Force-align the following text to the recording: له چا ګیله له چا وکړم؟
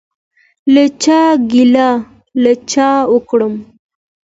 له 0.73 0.83
چا 1.03 1.21
ګیله 1.51 1.89
له 2.43 2.53
چا 2.71 2.89
وکړم؟ 3.13 3.53